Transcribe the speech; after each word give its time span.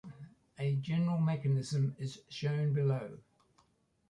A 0.57 0.77
general 0.77 1.19
mechanism 1.19 1.95
is 1.99 2.23
shown 2.27 2.73
below. 2.73 3.19